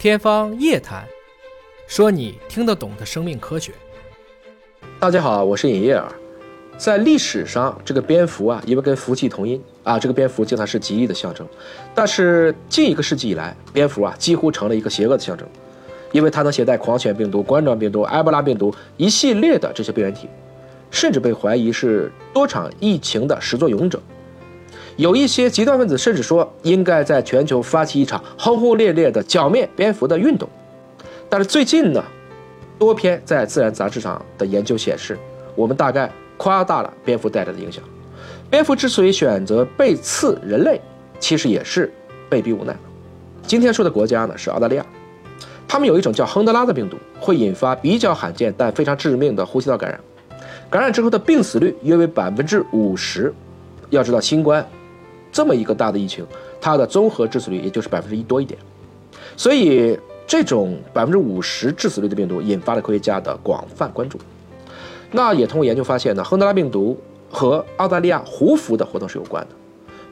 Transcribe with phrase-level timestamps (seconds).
[0.00, 1.04] 天方夜谭，
[1.86, 3.70] 说你听得懂的生命科学。
[4.98, 6.10] 大家好，我是尹烨儿。
[6.78, 11.46] 在历史上，这个蝙蝠啊，因为跟福气同音啊，这个蝙蝠经常是吉利的象征。
[11.94, 15.46] 但是近一个世纪以来，蝙蝠啊几乎成了一个邪恶的象征，
[16.12, 20.26] 因为它能携带狂犬病毒、冠状病毒、埃博拉病毒一系列的这些病原体，
[20.90, 24.00] 甚至被怀疑是多场疫情的始作俑者。
[25.00, 30.46] 有一些极端分子甚至说，应该在全球发起一场轰轰烈烈的剿灭蝙蝠的运动。
[31.26, 32.04] 但是最近呢，
[32.78, 35.18] 多篇在《自然》杂志上的研究显示，
[35.54, 37.82] 我们大概夸大了蝙蝠带来的影响。
[38.50, 40.78] 蝙蝠之所以选择被刺人类，
[41.18, 41.90] 其实也是
[42.28, 42.76] 被逼无奈。
[43.46, 44.84] 今天说的国家呢是澳大利亚，
[45.66, 49.98] 他们有一种叫亨德拉的病毒，会引发比较罕见但非常致命的呼吸道感染，
[50.68, 53.32] 感染之后的病死率约为百分之五十。
[53.88, 54.62] 要知道新冠。
[55.32, 56.26] 这么一个大的疫情，
[56.60, 58.58] 它的综合致死率也就是百分之一多一点，
[59.36, 64.18] 所以这种百分之五十致死率的病毒引发了科学家的广泛关注。
[65.12, 66.96] 那也通过研究发现呢，亨德拉病毒
[67.30, 69.50] 和澳大利亚胡蝠的活动是有关的。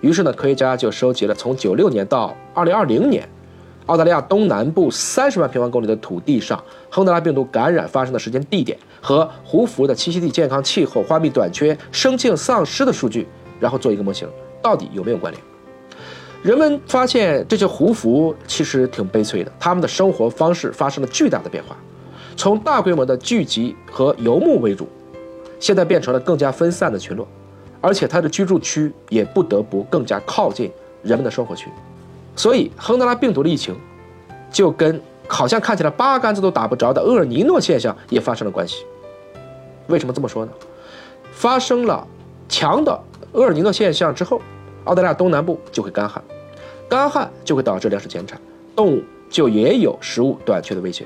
[0.00, 3.28] 于是呢，科学家就收集了从九六年到二零二零年，
[3.86, 13.26] 澳大利亚东南部三十万平方公里的土地上亨德拉病毒感染发生的时间、地点和胡蝠的栖息地、健康、气候、花蜜短缺、生境丧失的数据，
[13.58, 14.28] 然后做一个模型。
[14.62, 15.44] 到底有没有关联？
[16.42, 21.76] 人们发现这些胡服其实挺悲催的，他们的生活方式发生了巨大的变化，
[22.36, 24.88] 从大规模的聚集和游牧为主，
[25.58, 27.26] 现在变成了更加分散的群落，
[27.80, 30.70] 而且他的居住区也不得不更加靠近
[31.02, 31.68] 人们的生活区，
[32.36, 33.76] 所以亨德拉病毒的疫情
[34.48, 38.84] 就跟好像看起来八竿子都打不着的厄尔尼诺现象也发生了关系。
[39.88, 40.52] 为什么这么说呢？
[41.32, 42.06] 发生了
[42.48, 42.98] 强的。
[43.32, 44.40] 厄尔尼诺现象之后，
[44.84, 46.22] 澳大利亚东南部就会干旱，
[46.88, 48.40] 干旱就会导致粮食减产，
[48.74, 51.04] 动物就也有食物短缺的威胁。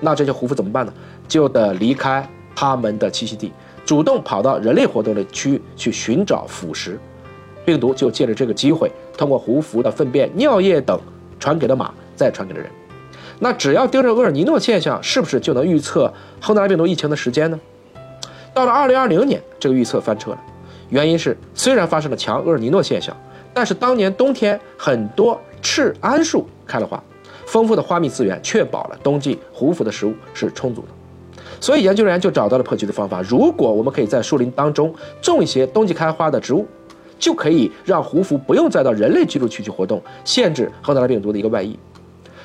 [0.00, 0.92] 那这些胡蝠怎么办呢？
[1.28, 3.52] 就得离开他们的栖息地，
[3.84, 6.98] 主动跑到人类活动的区域去寻找腐食。
[7.64, 10.98] 病毒就借着这个机会，通过胡蝠的粪便、尿液等
[11.38, 12.68] 传给了马，再传给了人。
[13.38, 17.60] 那只要盯着厄尔尼诺现象，是不是就能预测亨德拉病毒疫情的时间呢？
[18.54, 20.40] 到了2020年，这个预测翻车了。
[20.90, 23.16] 原因是，虽然发生了强厄尔尼诺现象，
[23.54, 27.02] 但是当年冬天很多赤桉树开了花，
[27.46, 30.88] 丰富的花蜜资源确保了冬季胡蝠的食物是充足的。
[31.60, 34.92] 所以研究人员就找到了破局的方法：如果我们可以在树林当中
[35.22, 36.66] 种一些冬季开花的植物，
[37.20, 41.78] 就可以让胡蝠不用再到人类居住区去活动，限制亨德拉病毒的一个外溢。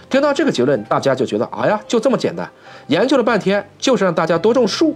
[0.07, 2.47] 听到这个结论，大家就觉得，哎呀，就这么简单。
[2.88, 4.95] 研究了半天，就是让大家多种树。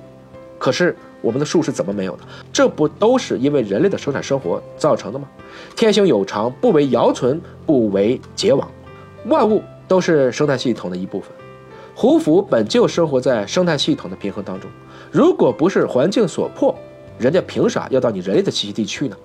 [0.60, 0.96] 可是。
[1.22, 2.24] 我们的树是怎么没有的？
[2.52, 5.28] 这不都是因为人类的生产生活造成的吗？
[5.76, 8.70] 天行有常，不为尧存，不为桀亡。
[9.26, 11.30] 万物都是生态系统的一部分。
[11.94, 14.70] 胡蝠本就生活在生态系统的平衡当中。
[15.12, 16.74] 如果不是环境所迫，
[17.18, 19.18] 人家凭啥要到你人类的栖息地去呢？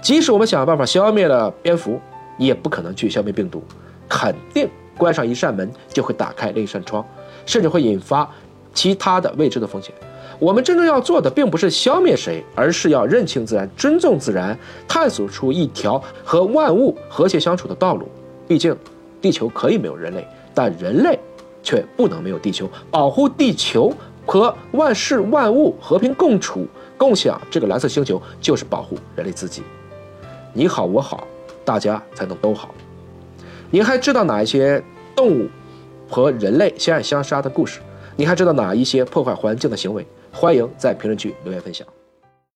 [0.00, 2.00] 即使我们想办法消灭了蝙蝠，
[2.38, 3.60] 也不可能去消灭病毒。
[4.08, 7.04] 肯定关上一扇门就会打开另一扇窗，
[7.44, 8.30] 甚至会引发
[8.72, 9.94] 其他的未知的风险。
[10.38, 14.58] 我们真正要做的，并不是消灭谁，而是要认清自然、尊重自然，
[14.88, 18.08] 探索出一条和万物和谐相处的道路。
[18.48, 18.74] 毕竟，
[19.20, 21.18] 地球可以没有人类，但人类
[21.62, 22.66] 却不能没有地球。
[22.90, 23.92] 保护地球
[24.24, 26.66] 和万事万物和平共处、
[26.96, 29.62] 共享这个蓝色星球，就是保护人类自己。
[30.54, 31.26] 你好，我好，
[31.66, 32.74] 大家才能都好。
[33.70, 34.82] 您还知道哪一些
[35.14, 35.46] 动物
[36.08, 37.80] 和人类相爱相杀的故事？
[38.16, 40.06] 你还知道哪一些破坏环境的行为？
[40.32, 41.86] 欢迎在评论区留言分享。